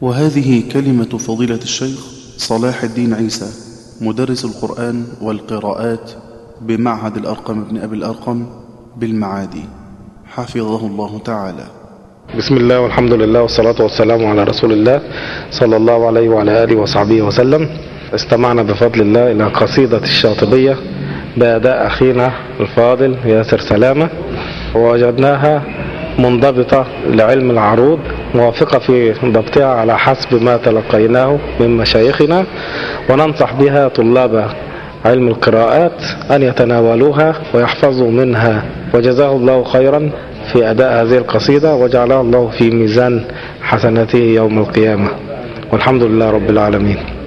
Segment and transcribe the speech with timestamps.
[0.00, 1.98] وهذه كلمة فضيلة الشيخ
[2.36, 3.46] صلاح الدين عيسى
[4.00, 6.10] مدرس القرآن والقراءات
[6.60, 8.46] بمعهد الأرقم بن أبي الأرقم
[8.96, 9.64] بالمعادي.
[10.26, 11.64] حفظه الله تعالى.
[12.38, 15.00] بسم الله والحمد لله والصلاة والسلام على رسول الله
[15.50, 17.68] صلى الله عليه وعلى آله وصحبه وسلم.
[18.14, 20.76] استمعنا بفضل الله إلى قصيدة الشاطبية.
[21.36, 24.08] بأداء أخينا الفاضل ياسر سلامة.
[24.74, 25.62] ووجدناها
[26.18, 27.98] منضبطة لعلم العروض.
[28.34, 32.44] موافقة في ضبطها على حسب ما تلقيناه من مشايخنا
[33.10, 34.46] وننصح بها طلاب
[35.04, 38.62] علم القراءات أن يتناولوها ويحفظوا منها.
[38.94, 40.10] وجزاه الله خيرا
[40.52, 43.24] في أداء هذه القصيدة وجعلها الله في ميزان
[43.62, 45.08] حسناته يوم القيامة.
[45.72, 47.19] والحمد لله رب العالمين.